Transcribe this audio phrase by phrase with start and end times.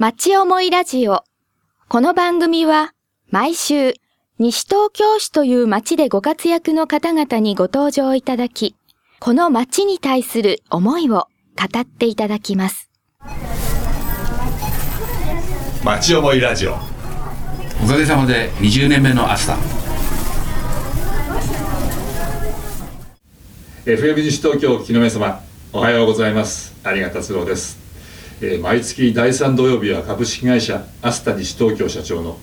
[0.00, 1.24] 町思いラジオ。
[1.88, 2.92] この番組は
[3.30, 3.94] 毎週
[4.38, 8.76] 西東京市という町でご活躍の方々にご登場いただき、
[9.18, 11.26] この町に対する思いを
[11.56, 12.92] 語っていただきます。
[15.82, 16.74] 町思いラジオ
[17.82, 19.56] おかげさまで20年目のアスタ
[23.84, 25.40] FM 西東京木の皆様
[25.72, 27.87] おはようございます有賀達郎です、
[28.40, 32.38] えー毎月第3土曜日は株式会社アスタ西東京社長の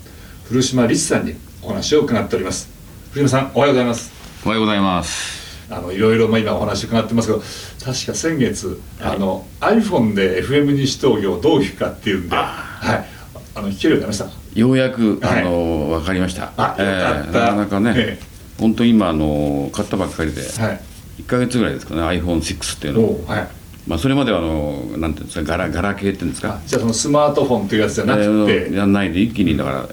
[0.45, 2.69] 古島律さんにお話を伺っております。
[3.11, 4.11] 古島さんおはようございます。
[4.45, 5.45] おはようございます。
[5.73, 7.39] あのいろいろまあ今お話伺ってますけど
[7.93, 13.05] 確か先月、あの iPhone で FM 西東京どう聞くかっていうんではい。
[13.57, 14.59] あの聞けるようになりました？
[14.59, 15.41] ようやくはい。
[15.41, 16.51] あの、分かりました。
[16.57, 17.39] あよかった。
[17.39, 18.19] なかなかね、え
[18.59, 20.81] 本当に今あの買ったばっかりで、はい。
[21.21, 22.99] 1か月ぐらいですかね iPhone6 っていうの。
[23.01, 23.47] おうはい
[23.87, 26.55] まあ、それまではあのなんていうんですかガラガラ系っていうんですか？
[26.55, 29.87] あじゃあそのスマートフォンというやつじゃなくて、えーやんないで一気にだから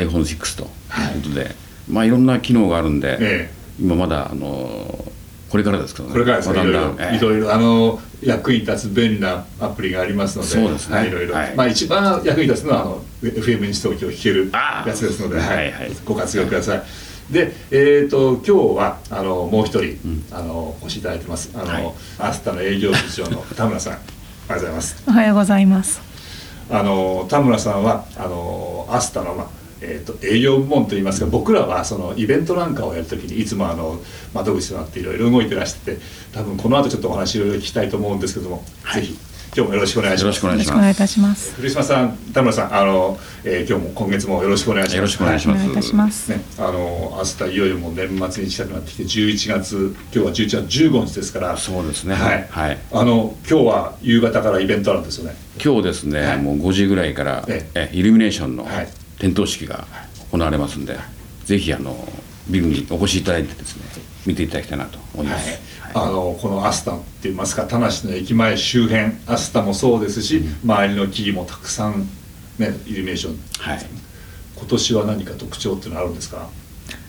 [0.00, 0.64] iPhone6 と。
[0.64, 0.66] い。
[0.66, 1.54] うことで、
[1.88, 5.04] まあいろんな機能があるんで、え今まだあの
[5.48, 6.12] これからですけどね。
[6.12, 7.16] これからですね、まあいろいろ、だんだんええ。
[7.16, 10.96] いろいろあの役に立つ便利なアプリがありますので、そうですね。
[10.96, 11.54] はい、いろいろ、はい。
[11.54, 15.56] まあ一番役に立つのはあの FM 西東京を聞けるやつですので、はい。
[15.56, 15.92] はいはい。
[16.04, 16.82] ご活用ください。
[17.30, 19.98] で、えっ、と今日はあのもう一人、
[20.30, 21.50] あのお越しいただいてます。
[21.54, 24.02] あの、はいアスタの営業部長の田村さん、おはよ
[24.50, 25.04] うございます。
[25.08, 26.00] おはようございます。
[26.70, 29.48] あの田村さんはあのアスタの、まあ
[29.80, 34.00] えー、と営業部門といいますか僕らはそのイベントなんかをやるときにいつもあの
[34.34, 36.00] 窓口となっていろいろ動いてらしてて
[36.32, 39.16] 多分この後ちょっとお話いろいろ聞きたいと思うんですけども、ぜひ
[39.56, 40.22] 今日もよろしくお願いします。
[40.22, 41.54] よろしくお願いいいますたします。
[41.54, 44.96] 古島さん田村さんあの、えー今日も今月もよろしくお願いします。
[44.96, 45.56] よろしくお願いします。
[45.56, 46.30] お願いいたします。
[46.30, 51.56] ね、あのアスタいよいよもう年末に近くなってきて11月今日は11月15日ですから。
[51.56, 52.14] そうですね。
[52.14, 52.78] はい、はい。
[52.92, 55.34] あの今日は夕方からイベントあるんですよね。
[55.64, 56.42] 今日ですね、はい。
[56.42, 57.90] もう5時ぐらいから、ええ。
[57.94, 58.88] イルミネーションのはい。
[59.18, 59.86] 点灯式が
[60.30, 60.98] 行われますんで、
[61.46, 61.96] ぜひあの
[62.50, 63.82] ビルにお越しいただいてですね
[64.26, 72.06] 見ていただきたいなと思います、はいあのこのアスタって言いますか田無の駅前周辺アスタもそうですし、周りの木々もたくさん
[72.58, 73.38] ねイルミネーション。
[73.58, 73.86] はい。
[74.56, 76.48] 今年は何か特徴っていうのはあるんですか？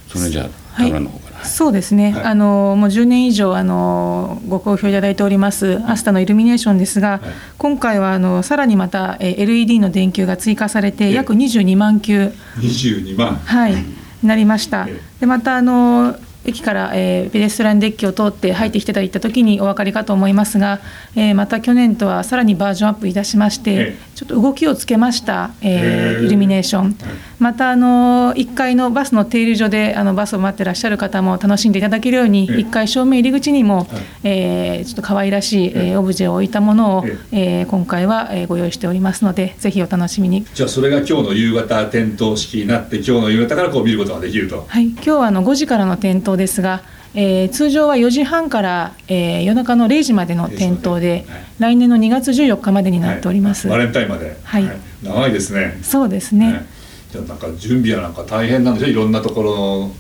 [0.08, 0.44] それじゃ
[0.78, 1.10] あはい
[1.44, 2.14] そうですね。
[2.14, 2.24] はい。
[2.24, 7.20] あのもう10年以上あのご好評いただいておりますアスタのイルミネーションですが、
[7.58, 12.32] 今回はあのさらにまたえー LED の電球が追加されえて約22万球。
[12.58, 13.36] 22万。
[13.36, 13.76] はい。
[14.24, 14.88] なりました。
[14.88, 15.02] ええ。
[15.20, 16.16] でまたあの
[16.48, 20.80] 駅から、えーペデストランデッキを通って入ってきていただいた時にお分かりかと思いますが、
[21.16, 24.08] えーまた去年とはさらにバージョンアップいたしまして、ええ。
[24.16, 26.98] ちょっと動きをつけました、えーイルミネーション、
[27.40, 32.58] またあの1階のバスの停留所であのバスを待ってらっしゃる方も楽しんでいただけるように、ええ。
[32.60, 33.88] 1階正面入り口にも、はい。
[34.24, 37.64] えーちょっと可愛らしい、えオブジェを置いたものを、ええ。
[37.64, 40.46] ー今回は、えーご用意しておりますのでぜひお楽しみに。
[40.54, 44.66] じゃあそれが今日の夕方点灯式になって今日の夕方からこう見ることができると。
[44.68, 46.82] はい、今日はあの5時からの点灯ですが、
[47.14, 53.68] えー通常は4時半から、えー夜中の0時までの点灯で、はい来年の2月14日までになっております。
[53.68, 53.78] はい。
[53.80, 54.64] バレンタインまで、はい。
[55.04, 55.80] 長いですね。
[55.82, 56.52] そうですね。
[56.54, 56.66] ね。
[57.12, 58.88] じゃあなんか準備はなんか大変なんでしょ？
[58.90, 59.92] いろんなところの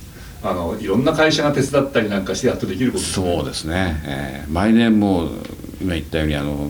[0.43, 5.29] あのいろんな会社が手伝ったりなんかしてやっとできることそうですね、えー毎年もう
[5.81, 6.69] 今言ったようにあの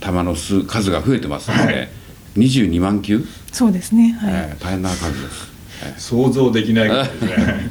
[0.00, 1.88] 玉の数数が増えてますので、はい。
[2.36, 4.18] 22万球、そうですね。
[4.20, 4.32] はい。
[4.34, 5.48] えー大変な数です、
[5.82, 5.98] えー。
[5.98, 7.70] 想像できないぐらいですね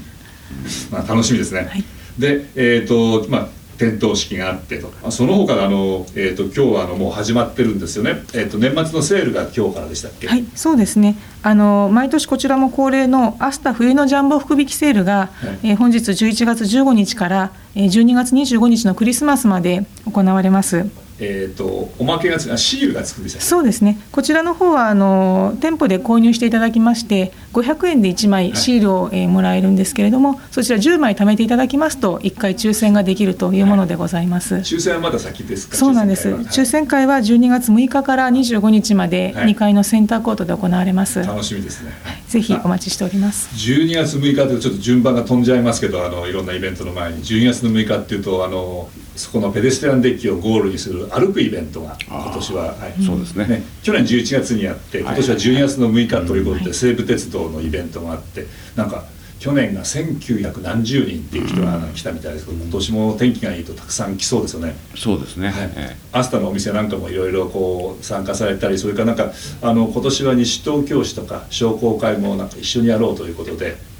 [0.91, 1.83] まあ楽しみですね、はい。
[2.17, 3.47] でえっ、とまあ
[3.77, 11.15] 点灯式があってとあその他あの、えー、と今日はあのもう始まってるんですよね、えー、と年末のセールが今日からでしたっけ、はい、そうですね。
[11.43, 15.29] あの毎年こちらも恒例のアスタ冬のジャンボ福引きセールが、
[15.63, 21.04] えー本日11月15日からえー12月25日のクリスマスまで行われます。
[21.19, 23.97] えっ、とおまけがつあシールがつくんでしそうですね。
[24.11, 34.55] こちらの方はあの店舗で購入していただきまして、500円で1枚シールを、えーもらえるんですけれども、そちら10枚貯めていただきますと1回抽選ができるというものでございます。
[34.55, 35.75] 抽選はまだ先ですか？
[35.77, 36.29] そうなんです。
[36.29, 39.53] 抽抽選会は12月6日から25日まではい。
[39.53, 41.21] 2階のセンターコートで行われます。
[41.21, 41.91] 会は楽しみですね、
[42.27, 43.49] ぜひお待ちしております。
[43.55, 47.23] 12月6日というとちょっと順番が飛んじゃいますけどあのいろんなイベントの前に。
[47.23, 53.03] 12月の6日っていうとあのそこのペデストランデッキをゴールにする歩くイベントが今年は、はい。
[53.03, 53.47] そうですね。
[53.47, 58.45] ね、去年11月にやって今年は12月の6日ということで西武鉄道のイベントがあって
[58.75, 59.05] なんか
[59.39, 64.75] 去年が1900何十人っていう人が来たみたいですけど今年も天気がいいとたくさん来そうですよね。
[64.95, 65.71] そうですね、はい。
[65.75, 73.94] えアスタのお店なんかもいろいろこう参加されたりそれからなんかあの今年は西東京市とか商工会もなんか一緒にやろうということでー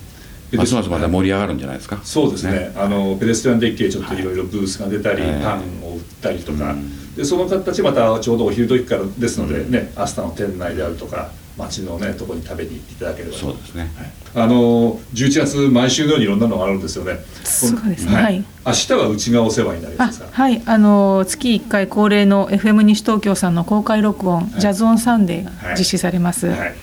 [0.53, 1.99] ますますまた盛り上がるんじゃないですか？
[2.03, 2.71] そうですね。
[2.75, 4.21] あのペデストランデッキでちょっとい。
[4.21, 5.43] ろいろブースが出たり、ええ。
[5.43, 6.75] パンを売ったりとか、
[7.15, 13.37] でその方たちまたちょうどお昼時からですのでね、アスタの店内であるとか街のねとこに食べに行っていただければ。
[13.37, 13.89] そうですね。
[14.33, 17.19] あの11月毎週のようにいろんなのがあるんですよね。
[17.43, 18.15] そうですね。
[18.15, 18.43] はい。
[18.65, 20.27] 明日はうちがお世話になりまあすか？
[20.31, 20.61] はい。
[20.65, 26.75] あの月1回恒例の FM 西東京さんの公開録音、ジャズオンサンデーが実施されます、はい。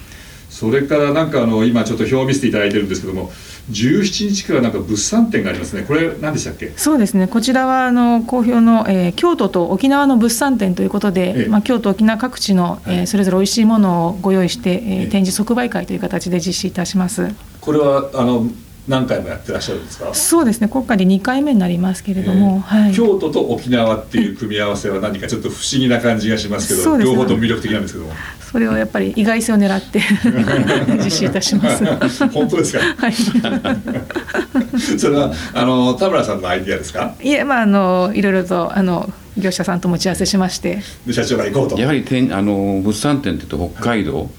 [0.49, 3.31] それからなんかあの今ちょっと表を見せていただいてるんですけども、
[3.71, 5.83] 17日からなんか物産展がありますね。
[5.83, 6.73] これ何でしたっけ？
[6.77, 7.29] そうですね。
[7.29, 11.49] こちらはあの好評の、えー京都と沖縄の物産展ということで、ええ。
[11.49, 13.07] まあ、京都沖縄各地の、えーはい。
[13.07, 15.07] それぞれ美味しいものをご用意して、えーええ。
[15.07, 17.29] 展示即売会という形で実施いたします。
[17.61, 18.47] これはあの
[18.89, 20.13] 何回もやってらっしゃるんですか？
[20.13, 20.67] そうですね。
[20.67, 27.05] 今回で2回目になりますけれども、えーはい、京都と沖縄っていう組み合わせは何かちょっと不思議な感じがしますけど、ね。
[27.05, 28.13] 両方とも魅力的なんですけども。
[28.53, 30.01] それをやっぱり意外性を狙って
[31.03, 31.85] 実施いたします。
[32.29, 32.81] 本当ですか？
[32.99, 33.13] はい、
[34.99, 37.15] それはあの田村さんのアイディアですか？
[37.23, 41.79] いえまああのいろいろとあの業者さんと持ち合わせしまして、で社長が行こうと。
[41.81, 44.31] やはり店あの物産展っていうと北海道、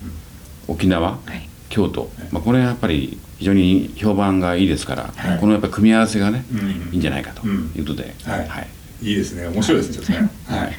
[0.67, 1.49] 沖縄、はい。
[1.69, 5.39] 京都、まあ、これはやっぱり非常に評判がいいですから、はい。
[5.39, 6.59] このやっぱ組み合わせがね、うん。
[6.91, 7.51] いいんじゃないかとい
[7.81, 8.47] うことで、はい。
[8.47, 8.67] はい。
[9.01, 9.47] いいですね。
[9.47, 10.73] 面白いですねちょっとね、はい、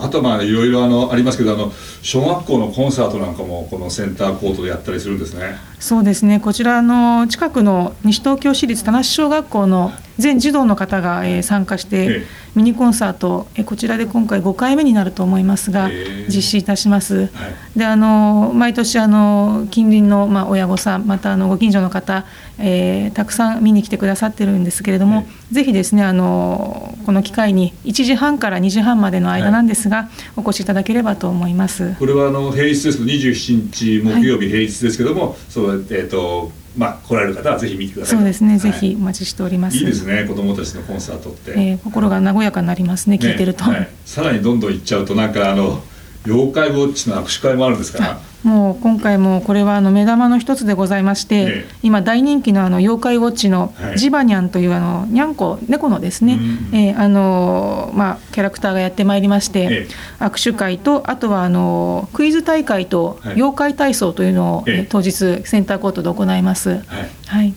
[0.00, 1.72] あとまあいろいろあのありますけどあの
[2.02, 5.56] 小学校のコンサートなんかもこのセンターコートでやったりするんですね。
[5.80, 6.40] そうですね。
[6.40, 16.26] こちらの近くの西東京市立田無小学校の全児童の方が、えー参加しえてえミニコンサート、えーこちらで今回5回目になると思いますが、ええ。
[16.28, 17.26] 実施いたします。
[17.26, 17.78] はい。
[17.78, 22.24] であの毎年あの近隣の、まあ、親御さんまたあのご近所の方、
[22.58, 31.94] えーたくさん見に来てくださってるんですけれども、ぜひですねあのこの機会に1時半から2時半までの間なんですが、お越しいただければと思います。
[31.98, 38.18] これはあの平日ですけど27日木曜日平日ですけども、そうえっ、とまあ来られる方はぜひ見てください。
[38.18, 38.58] そうですね、はい。
[38.58, 39.78] ぜひお待ちしております。
[39.78, 40.26] いいですね。
[40.28, 43.64] 子どもたちのコンサートって、えー心が和やかになりますね、聞いてると。
[43.66, 43.88] ねはい。
[44.04, 45.82] さらにどんどん行っちゃうとなんかあの
[46.26, 51.74] 妖怪ウォッチの握手会もあるんですからもう今回もこれはあの目玉の一つでございまして、ええ。
[51.82, 53.98] 今大人気のあの妖怪ウォッチのはい。
[53.98, 56.76] ジバニャンというあのにゃんこ猫のですね、うん。
[56.76, 60.24] えーあのまあキャラクターがやってまいりまして、ええ。
[60.24, 63.34] 握手会とあとはあのクイズ大会とはい。
[63.34, 64.74] 妖怪体操というのを、ええ。
[64.76, 65.12] えー当日
[65.44, 66.70] センターコートで行います。
[66.70, 66.80] はい。
[67.26, 67.54] はい。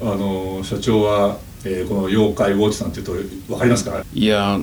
[0.00, 1.36] あの社長は、
[1.66, 4.02] えーこの妖怪ウォッチさんっていうと分かりますか？
[4.12, 4.58] いや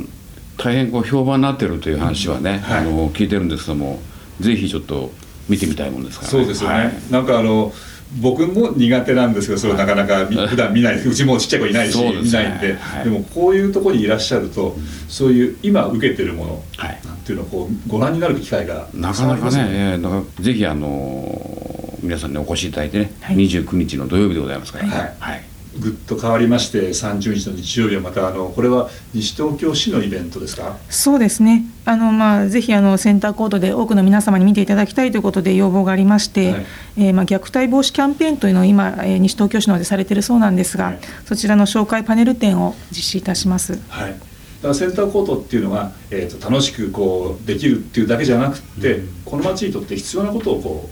[0.58, 2.80] 大変こう評判になってるという話はね、はい。
[2.80, 4.00] あの聞いてるんですけども
[4.40, 5.12] ぜひちょっと
[5.52, 6.94] 見てみたいもんですから、そうですよね、はい。
[7.12, 7.74] なんかあの
[8.20, 12.14] 僕も苦手なんですけどそれをなかなかみ 普段見ないうちもちっちゃい子いないし、ね。
[12.22, 13.04] 見ないんで、はい。
[13.04, 14.78] でもこういうところにいらっしゃると、
[15.08, 17.00] そういう今受けてるものはい。
[17.06, 23.36] なんていうのをこうご覧になる機会がなかなかね、えーぜひあの皆さんにお越しいただいてね、はい。
[23.36, 25.14] 29日の土曜日でございますから、はい。
[25.20, 30.78] はいぐっと変わりまして30日の日曜日はまたあのこれは西東京市のイベントですか？
[30.90, 31.64] そうですね。
[31.86, 36.66] あのまあぜひあのセンターコートで多くの皆様に見ていただきたいということで要望がありまして、はい。
[36.98, 41.00] えーまあ虐待防止キャンペーンというのを今、えー西東京市の方でされているそうなんですが、はい。
[41.26, 43.80] そちらの紹介パネル展を実施いたします。
[43.88, 44.18] はい、だ
[44.64, 50.90] からセンターコートっていうのが、えー、と楽しくこうできるっていうだけじゃなくって、この町にとって必要なことをこ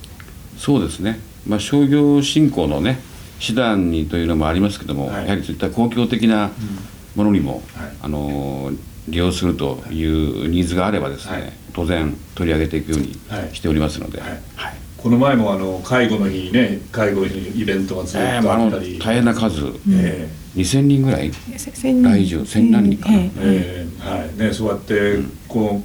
[0.57, 2.99] そうですね、まあ、商業振興のね
[3.39, 5.23] 手段にというのもありますけども、はい。
[5.25, 6.51] やはりそういった公共的な
[7.15, 7.91] ものにも、はい。
[8.01, 8.71] あの
[9.07, 11.53] 利用するというニーズがあればですね、はい。
[11.73, 13.55] 当然取り上げていくようにはい。
[13.55, 14.29] しておりますので、はい。
[14.55, 14.73] はい。
[14.97, 21.31] この前もあの介護の日にね介護の日にイベントがずっとあったり、大変な数、え2000人ぐらい？
[21.31, 23.17] 来場千何人かな？
[23.17, 24.37] えーえーはい。
[24.37, 25.81] ね、そうやってこ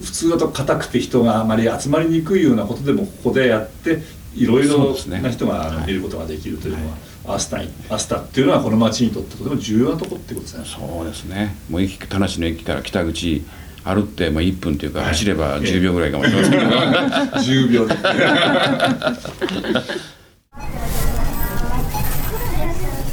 [0.00, 4.02] う普通だと硬くて人があまり集まりにくいようなことでもここでやって
[4.34, 6.88] いろいろな人が見ることができるというの
[7.26, 10.64] は、アスタにアスタっていうのはこの町にとってとても重要なところってことですね。
[10.64, 11.54] そうですね。
[11.68, 13.44] もう駅田無の駅から北口
[13.84, 15.08] 歩ってまあ1分というか、はい。
[15.08, 17.96] 走れば10秒ぐらいかもしれませんけど、10秒で。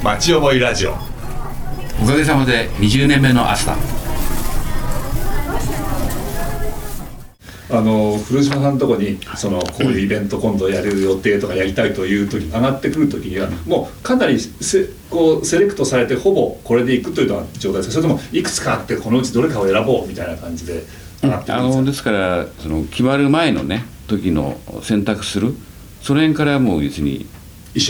[0.04, 0.92] 町思いラジオ。
[2.02, 3.76] おかげさまで20年目のアスタ
[7.70, 17.96] あの古島さんのとこにそのこういうイベント今度やる予定とかやりたいという時上がってくる時にはもうかなりせこうセレクトされてほぼこれでいくというような状態です。
[17.96, 20.84] かそれともいくつかあってこのうちどれかを選ぼうみたいな感じで
[21.22, 21.82] 上がってくあるんですか？
[21.82, 25.54] のですからその決まる前のね時の選択する。
[26.02, 27.26] その辺からもう別に、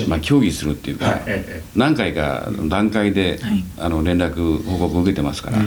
[0.08, 1.22] まあ、協議するっていうか、はい。
[1.28, 3.64] え何回かの段階で、はい。
[3.78, 5.62] あの連絡報告を受けてますから、あ、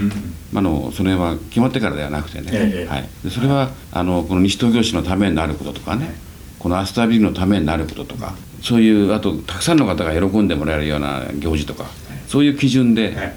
[0.55, 2.91] あのその辺は決まってからではなくてね、ええ。
[2.91, 6.15] はい、でそれはあのこの西東京市のためになることとかね、
[6.59, 11.87] このアスタービルのためになることとかそういうあとたくさんの方が喜んでもらえるような行事とか、
[12.29, 13.27] そういう基準で、はい。
[13.27, 13.33] あ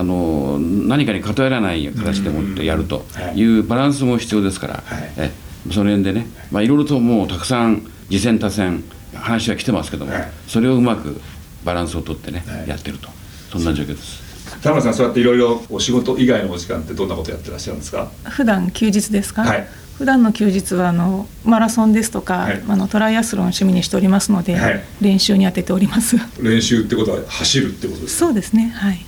[0.00, 3.04] あの何かに偏らない形でもってやると
[3.34, 3.42] い。
[3.42, 5.12] うバランスも必要ですから、はい。
[5.16, 5.32] え
[5.72, 8.84] その辺でね、まあ、いろいろともうたくさん次戦多戦
[9.14, 10.28] 話は来てますけども、はい。
[10.46, 11.20] それをうまく
[11.64, 12.68] バランスをとってね、はい。
[12.68, 13.08] やってると。
[13.52, 14.28] そんな状況です。
[14.62, 18.10] 田村さんそうやっていろいろお仕事以外のお時間ってどんなことやってらっしゃるんですか？
[18.24, 19.68] 普段休日ですか、はい。
[19.96, 22.62] 普段の休日はあのマラソンですとか、はい。
[22.68, 24.82] あのトライアスロンを趣味にしておりますので、はい。
[25.00, 26.16] 練習に当てております。
[26.40, 28.26] 練習ってことは走るってことですか？
[28.26, 29.06] そうですねはい、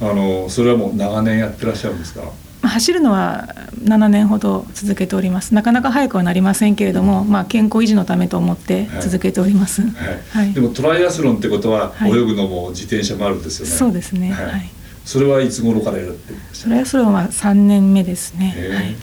[0.00, 2.22] あのそれはもう長年やってらっしゃるんですか？
[2.22, 2.32] まあ
[2.68, 3.48] 走るのは
[3.82, 5.54] 7年ほど続けております。
[5.54, 9.92] なかなか早くはなりませんけれども、まあ、健康維持のためと思って続けております、はい、
[10.30, 10.52] はい。
[10.52, 12.10] でもトライアスロンってことははい。
[12.10, 14.32] 泳ぐのも自転車もあるんですよね、そうですね。
[14.32, 14.46] はい。
[14.46, 14.70] はい。
[15.04, 18.96] それはいつ頃からやってるんですそれはそれは3年目ですね、はい。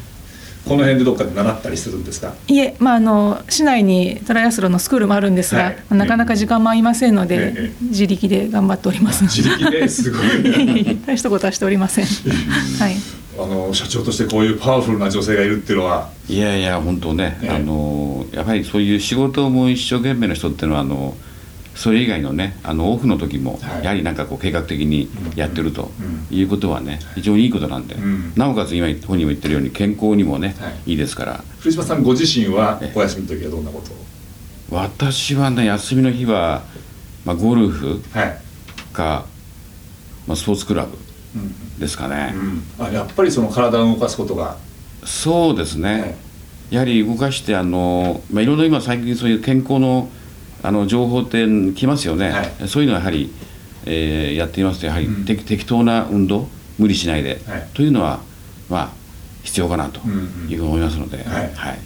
[0.66, 2.34] この辺でどっかで習ったりするんですか？
[2.48, 5.78] いえ、まあ、あの市内にトライアスロンのスクールもあるんですが、はい。
[5.90, 9.24] なかなか時間も合いませんので、ええ自力で頑張っております。
[9.26, 10.98] 自力ですごい。
[11.06, 12.06] 大したことはしておりません。
[12.80, 12.96] はい。
[13.44, 16.10] あの社長としてこういうパワフルな女性がいるっていうのは。
[16.28, 21.16] いやいや本当ね、ええあのやはりそういう仕事も一生懸命な人っていうのはあの
[21.76, 23.84] それ以外のねあのオフの時も、はい。
[23.84, 25.92] やはりなんかこう計画的にやってると
[26.30, 26.38] うん。
[26.38, 28.34] いうことはね非常にいいことなんで、うん。
[28.36, 30.92] なおかつ今本人も言ってるように健康にもね、はい。
[30.92, 31.44] い、いですから。
[31.60, 32.98] 藤島さんご自身はええ。
[32.98, 33.92] お休みの時はどんなこと？
[34.76, 36.64] を私はね休みの日は、
[37.26, 38.38] まあ、ゴルフはい、
[38.94, 39.26] か、
[40.28, 41.00] まあ、スポーツクラブうん
[41.80, 42.34] ですかね、
[42.80, 44.58] うん、あやっぱりその体を動かすことが、
[45.04, 46.16] そうですね、はい。
[46.72, 50.10] やはり動かしてあの、まあ、いろいろ今最近そういう健康の
[50.64, 52.68] あの情報って来ますよね、はい。
[52.68, 53.32] そういうのはやはり、
[53.86, 55.26] えーやっていますとやはり、うん。
[55.26, 56.48] 適適当な運動
[56.78, 57.68] 無理しないで、はい。
[57.74, 58.20] というのは
[58.70, 58.90] まあ
[59.44, 60.50] 必要かなとうんうん。
[60.50, 61.52] いうふうに思いますので、はい。
[61.56, 61.80] はい。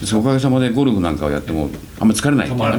[0.00, 2.78] ですからおかげさまでゴルフなんかをやってもあんまり疲れないっていうかね、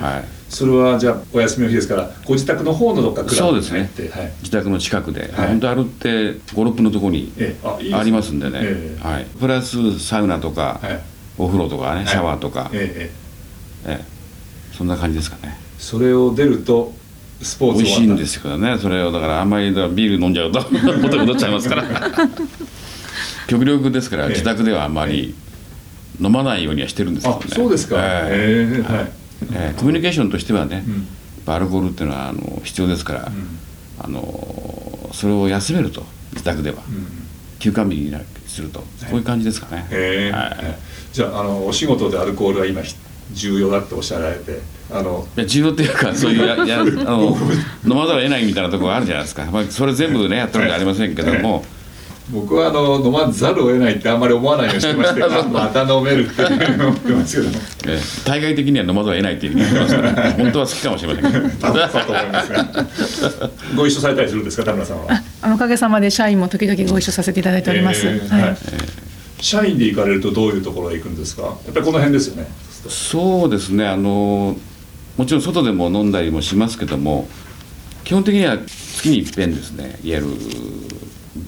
[0.00, 3.90] はい、それはじゃあお休みの日ですからご自宅の方のどっかクラブにそうですね。
[3.96, 4.32] 入って、はい。
[4.40, 5.48] 自宅の近くで、はい。
[5.48, 7.94] 本当歩って56分のところにええ。
[7.94, 8.58] ありますんでね。
[8.62, 9.08] ええ。
[9.08, 11.00] はい、プラスサウナとか、はい。
[11.38, 12.06] お風呂とかねい。
[12.06, 13.12] シャワーとか、え
[13.86, 14.00] えええ。
[14.02, 14.04] え
[14.76, 15.56] そんな感じですかね。
[15.56, 16.92] えそれを出ると
[17.40, 18.76] スポーツ美味しいんですすけどね。
[18.78, 21.84] それをだからあんまりビール飲んじゃうと元に戻っちゃいますから。
[23.46, 24.30] 極力ですからええ。
[24.30, 25.34] 自宅ではあんまり
[26.20, 28.78] 飲まないようにはしてるんですけどあねそうですか、ええ。
[28.78, 29.12] ええはい、
[29.52, 30.84] ええコミュニケーションとしてはね、
[31.46, 33.58] アルコールっていうのはあの必要ですから、うん。
[34.02, 37.06] あのそれを休めると自宅では、うん。
[37.58, 40.78] 休館日になるすると、こういう感じですかね、はいはい。
[41.12, 42.94] じゃああのお仕事でアルコールは今ひ
[43.32, 47.36] 重要だっておっしゃられてあのいや重要っていうか そういうややあの
[47.84, 51.64] 飲まざるを得ないみたいなところがあるじゃないですか、まあ、それ全部ねやってるんじゃありませんけども、
[52.32, 57.48] 僕はあの飲まざるを得ないってあんまり思わないようにしてまして あまた飲めるって思ってますけど。
[57.50, 57.56] も
[57.86, 57.96] え。
[57.96, 59.94] ー対外的には飲まざるを得ないっていうふうに言ってます。
[59.96, 61.32] から本当は好きかもしれません。
[61.32, 65.22] けど多分そうと思いますがご一緒されたりするんですか田村さんは？
[65.42, 68.06] あのおかげさまで社員も時々ご一緒させていただいております。
[68.06, 68.16] はい。
[68.16, 68.56] えーはい。
[69.40, 71.42] 社員で行かれるとどういうところへ行くんですか？
[71.42, 72.46] やっぱりこの辺ですよね。
[72.88, 73.86] そうですね。
[73.86, 74.56] あの
[75.16, 77.28] もちろん外でも飲んだりもしますけども
[78.04, 78.56] 基本的には
[78.96, 79.98] 月に一遍ですね。
[80.04, 80.26] いわゆる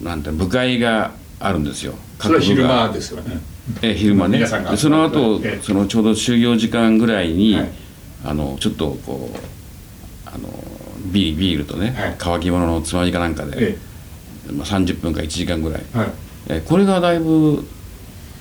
[0.01, 1.93] なんて部会があるんですよ。
[2.19, 2.83] それは昼各部が。
[2.87, 3.37] 間ですよね。
[3.81, 4.45] えー昼間ね。
[4.77, 5.63] その後、ええ。
[5.63, 7.69] そのちょうど就業時間ぐらいに、はい。
[8.25, 9.37] あのちょっとこう
[10.25, 10.47] あの
[11.11, 12.15] ビービールとね、はい。
[12.17, 13.77] 乾き物のつまみかなんかで、え
[14.51, 16.07] まあ、30分か1時間ぐらい、えはい。
[16.47, 17.65] えーこれがだいぶ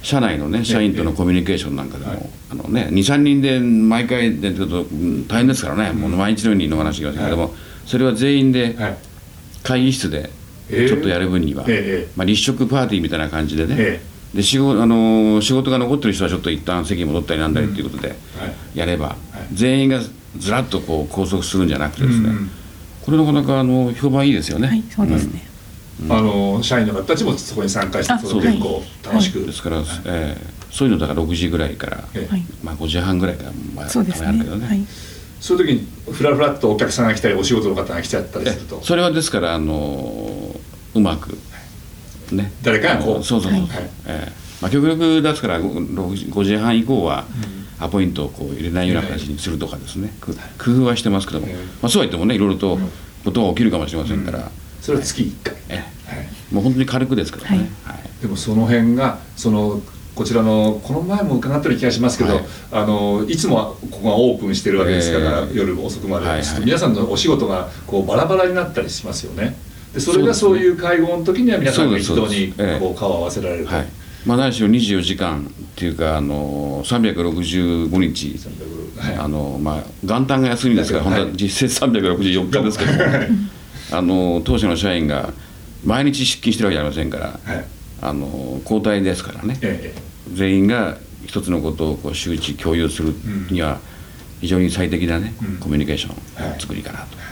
[0.03, 2.31] 社内のね社員とのコミュニケーションなんかでも、はい。
[2.51, 7.55] あのね、23人で毎回でちょっとうん大変ですからね、もう毎日のように飲まなきゃいけませんけども、
[7.87, 8.97] それは全員ではい。
[9.63, 14.01] 会議室でええちょっとやる分には、ええまあ、立食パーティーみたいな感じでね、え
[14.35, 18.15] で仕事あの仕事が残ってる人はちょっと一旦席に戻ったりなんだりっていうことでは
[18.75, 18.79] い。
[18.79, 19.55] やれば、い。
[19.55, 20.01] 全員が
[20.39, 22.51] ずらっとこう拘束するんじゃなくてですね、うん。
[23.03, 24.69] これなかなかあの評判いいですよね。
[24.69, 25.43] はい、そうですね。
[26.09, 31.99] あの社員の方たちもそこに参加してあそれでこう楽しく、ですから、えーそういうのだから6時ぐらいから、
[32.65, 33.87] まあ、5時半ぐらいから、まあ。
[33.87, 34.67] たまにあるけどね。
[34.67, 34.87] はい。
[35.43, 38.79] そういう時にフラフラっとお客さんが来たりお仕事の方が来ちゃったりすると。
[38.81, 40.55] えそれはですからあの
[40.95, 41.37] うまく
[42.31, 42.53] ね。
[42.63, 43.25] 誰かがこう。
[43.25, 43.69] そうそうそう、はい。
[44.07, 44.33] ええ。
[44.61, 47.27] まあ、極力ですから 5, 時5時半以降は
[47.81, 50.33] アポイントをこう入れないような形にするとかですね、く
[50.65, 51.55] 工夫はしてますけども、ええ。
[51.55, 52.79] まあ、そうは言ってもねいろいろと
[53.25, 54.49] ことが起きるかもしれませんから、
[54.81, 55.85] それは月1回、えはい、
[56.51, 57.99] えもう本当に軽くですけどね、はい。
[58.21, 59.83] でもその辺がその
[60.15, 62.45] こちらのこの前も伺ったような気がしますけど、はい。
[62.73, 65.57] あのいつもはここがオープンしてるわけですから、ええ。
[65.57, 66.61] 夜遅くまで、はいはい。
[66.65, 69.57] 皆さんのお仕事がこうバラバラになったりしますよね。
[69.95, 73.87] でそれがそうういう会合の時には皆さんが一堂にこう顔を合わせられると、はい。
[74.27, 78.39] まあ、何しろ24時間っていうかあの365日。
[78.99, 79.15] はい。
[79.17, 81.15] あのまあ、元旦が休みですから、はい。
[81.15, 82.99] 本当は実質364日ですけども、
[83.93, 85.33] あの当社の社員が
[85.85, 89.95] 毎日出勤してるわけじゃありませんから、はいあの交代ですからね、え
[90.35, 93.15] 全員が一つのことをこう周知共有する
[93.51, 93.79] には
[94.41, 95.57] 非常に最適なね、うん。
[95.59, 97.25] コミュニケーショはいン作りかなと、や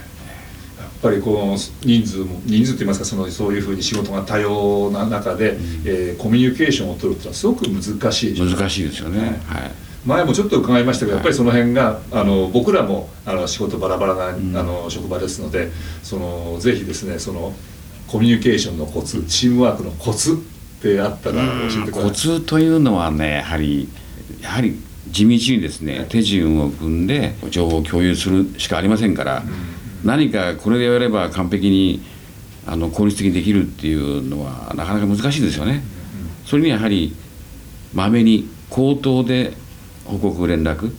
[0.84, 9.28] っぱりこの人数も人数といいますかそのそういうふうに仕事が多様な中で、えーコミュニケーションを取るっていうのはすごく難しい難しいですよね、はい。
[9.62, 9.70] はい。
[10.06, 14.56] 前もちょっと伺いましたけどやっぱりその辺があの僕らもあの仕事バラバラな、ん。
[14.56, 15.70] あの職場ですので
[16.02, 17.52] そのぜひですねその
[18.06, 20.38] コミュニケーションのコツチームワークのコツ
[20.80, 22.02] ってあったら教えてください。
[22.04, 23.88] コツというのはねやはり
[24.40, 24.74] やはり
[25.08, 29.42] 地道にですね、はい手順を組んで情報を共有するしかありませんから、
[30.04, 32.00] 何かこれでやれば完璧に
[32.66, 35.82] あの効率的にできるっていうのはなかなか難しいですよね。
[36.46, 37.14] それにはやはり
[37.92, 39.52] まめに口頭で
[40.04, 40.94] 報告連絡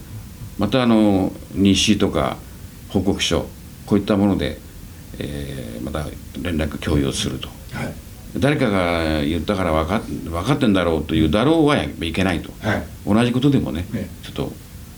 [0.60, 2.38] またあの日誌とか
[2.90, 3.48] 報告書
[3.86, 4.60] こういったもので、
[5.20, 6.06] えーまた
[6.42, 7.48] 連絡共有をすると。
[7.74, 12.52] はい誰かが言ったから分か分かってんだろうというだろうはやいけないと。
[12.66, 12.84] はい。
[13.06, 14.52] 同じことでもねねちょっと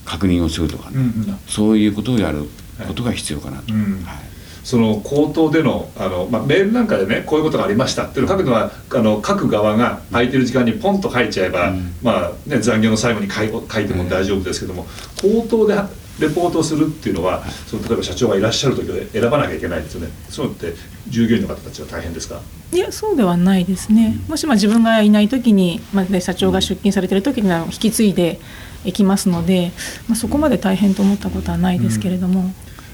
[0.04, 1.38] 確認をするとかね、うんうん。
[1.48, 2.48] そういうことをやる
[2.86, 4.16] ことが必要かなと、うんはい。
[4.62, 11.94] その口頭でのあの、まあ、メールなんかでねこういうことがありましたっていうのを書くのはあの書く側が空いてる時間にポンと書いちゃえば、うん。
[12.02, 14.86] まあね、残業の最後に書い書いても大丈夫ですけども、
[15.20, 15.74] 口頭で
[16.20, 20.08] レポートをするっていうのは、その例えば社長がいらっしゃる時で選ばなきゃいけないですよね。
[20.28, 20.74] そういうのって
[21.08, 22.40] 従業員の方たちは大変ですか？
[22.72, 28.40] いやそうではないですね、もしまあ自分がいない時に、まあ、で社長が出勤されてる時には引き継いで
[28.84, 29.72] いきますので、
[30.08, 32.52] まあ、そこまで大変と思ったことはないですけれども、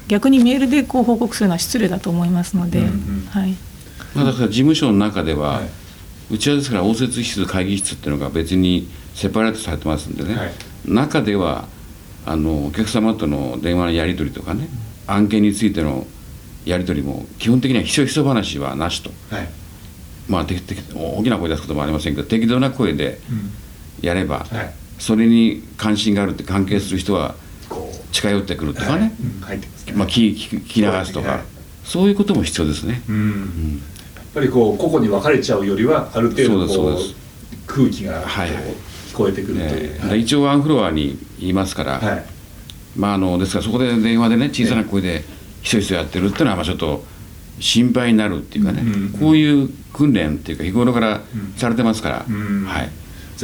[0.08, 3.26] 逆にメールでこう報告するのは失礼だと思いますので、うんうん。
[3.30, 3.54] はい、
[4.14, 5.70] まあ、だから事務所の中では、はい。
[6.30, 10.52] うちはですから応接室会議室っていうのが別にセパレートされてますんでね、はい。
[10.84, 11.66] 中では
[12.30, 14.68] あのお客様との電話のやり取りとかね
[15.08, 16.06] 案件についての
[16.64, 19.10] やり取りも基本的にはひそひそ話はなしと。
[19.34, 19.49] はい。
[20.28, 23.18] まあ、てて大きな声出すこともありませんけど適度な声で
[24.00, 24.70] やれば、はい。
[25.00, 27.34] それに関心があるって関係する人は
[28.12, 29.00] 近寄ってくるとかはい。
[29.00, 29.12] ね、
[29.94, 31.40] まあ、聞き聞き流すとか、はい。
[31.83, 33.02] そういうことも必要ですね。
[33.09, 33.16] うん。
[33.16, 33.83] うん。
[34.14, 36.96] やっぱりこう個々に分かれちゃうよりはある程度
[37.66, 38.62] 空気がこうはいはい。
[38.62, 38.89] 聞
[39.22, 42.24] こえてくるという、えー一応ワンフロアにいますから、はい。
[42.96, 45.22] まあ、あのですからそこで電話でね小さな声で
[45.62, 47.04] ひそひそやってるっていうのはまあちょっと
[47.61, 48.92] 心配になるっていうかね、うん。
[48.92, 51.54] うんこういう訓練っていうか日頃からうん。
[51.56, 52.64] されてますから、うん。
[52.64, 52.90] はい、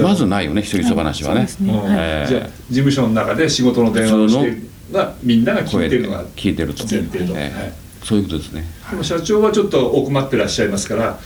[0.00, 1.40] まずないよねひそひそ話はね。
[1.40, 1.72] はいそうですね。
[1.72, 1.80] うん。
[1.80, 1.96] はい。
[1.98, 4.76] えーじゃあ事務所の中で仕事の電話をして
[5.22, 6.84] みんなが聞いてるのが聞いてると。
[6.88, 7.60] 前提と、ええ。
[7.60, 7.72] はい。
[8.04, 8.64] そういうことですね。
[8.88, 11.18] でも社長はちょっと奥まってらっしゃいますから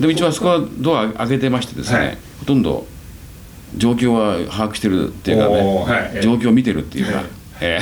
[0.00, 2.18] でうちはそこはドア開けてましてですね、はい。
[2.40, 2.86] ほとんど
[3.76, 6.14] 状況は把握してるっていうかおーはい。
[6.14, 7.24] ね状況を見てるっていうか、はい。
[7.60, 7.80] え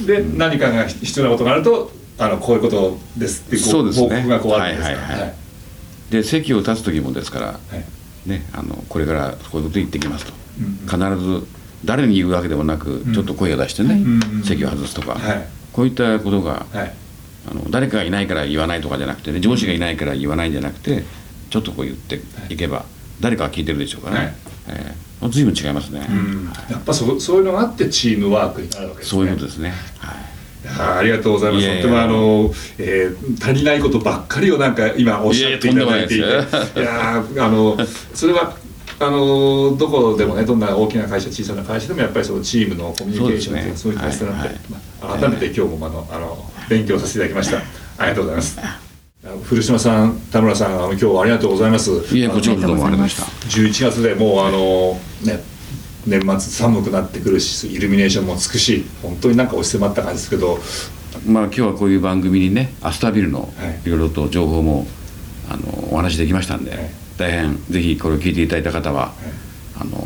[0.00, 0.04] え。
[0.06, 4.08] で何かが必要なことがあるとあのこういうことですってこそうですね。
[4.08, 4.94] 報告がこうあるんですか？
[4.96, 5.20] らはいはい。
[5.22, 5.34] はい。
[6.10, 8.28] で席を立つ時もですから、はい。
[8.28, 11.46] ね、あのこれからこういうこと言ってきますと、うん必ず
[11.84, 13.12] 誰に言うわけでもなく、ん。
[13.12, 14.00] ちょっと声を出してね、はい。
[14.02, 14.04] う
[14.40, 15.46] ん席を外すとか、はい。
[15.72, 16.92] こういったことがはい。
[17.50, 21.02] あの誰かがいないから言わないとかじゃなくてね上司がいないから言わないんじゃなくて
[21.50, 22.20] ちょっとこう言って
[22.50, 22.84] いけば、
[23.22, 24.34] 誰かが聞いてるでしょうからね、はい。
[24.68, 26.52] ええ随分違いますね、うん。
[26.68, 29.10] やっぱそそういうのがあってチームワークになるわけですね。
[29.10, 30.16] そういうことですね、はい。
[30.66, 31.66] あーありがとうございます。
[31.66, 36.28] とってもあの、えー足りないことばっかりをなんか今おっしゃっていただいていて、い
[36.82, 37.76] いやあの
[38.14, 38.56] それは
[38.98, 44.58] あのどこでもねどんな大きな会社小さな会社でもやっぱりそのチームのコミュニケーションっていうのはすごい大切なので、はい。
[44.68, 47.58] まあ、改めて今日もあのあの勉強させていただきました。
[48.02, 48.58] ありがとうございます。
[49.44, 51.92] 古島さん、田村さん、あの今日はありがとうございます。
[52.12, 53.22] いえこちらこそどうもありました。
[53.46, 55.40] 11月でもうあのね
[56.04, 60.58] 年末寒くなってくるしイルミネーションもつくし本当になんか押し迫った感じですけど。
[61.24, 63.80] まあ今日はこういう番組にねアスタービルのはい。
[63.86, 64.88] いろいろと情報も
[65.48, 66.90] あのお話できましたんで、はい。
[67.16, 69.12] 大変ぜひこれを聞いていただいた方は、
[69.78, 70.00] あの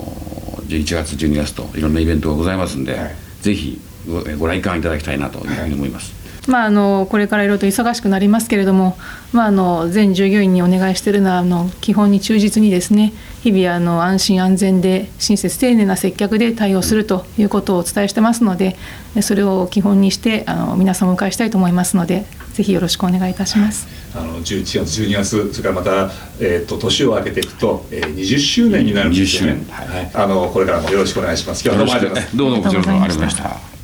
[0.67, 3.15] 11月12月といろんなイベントがございますんで、はい。
[3.41, 6.13] ぜひごご来館いただきたいなというふうに思います、
[6.47, 8.97] まあ、あのこれからいろいろと忙しくなりますけれども、
[9.33, 18.77] まあ、あの全従業員にお願いしているのはあの基本に忠実にですね日々あの安心安全で親切丁寧な接客で対応するということをお伝えしてますので
[19.23, 23.87] それを基本にしてあの皆さんをお迎えしたいと思いますのでぜひよろしくお願いいたします。
[24.15, 29.53] あの11月12月それからまた、えー、と年を明けていくと、えー、20周年になるんですよね。
[29.53, 29.75] 20周年。
[29.75, 29.89] はい。
[29.89, 31.63] はいあのこれからもよろしくお願いします。
[31.63, 33.76] 今日はどうもどうもこちらこそありがとうございました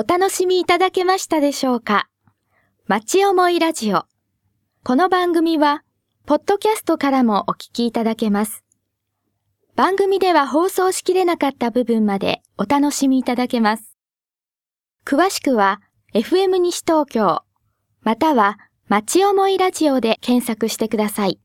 [0.00, 2.08] お楽しみいただけましたでしょうか？
[2.86, 4.04] 町思いラジオ。
[4.84, 5.82] この番組は、
[6.24, 8.62] ポッドキャストからもお聞きいただけます。
[9.74, 13.96] 番組では放送しきれなかった部分までお楽しみいただけます。
[15.04, 15.80] 詳しくは、
[16.14, 17.40] FM 西東京
[18.02, 18.56] または、
[18.86, 21.40] 町思いラジオで検索してください。